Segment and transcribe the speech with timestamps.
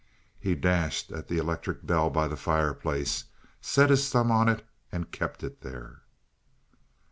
[0.39, 3.25] He dashed at the electric bell by the fireplace,
[3.61, 6.01] set his thumb on it, and kept it there.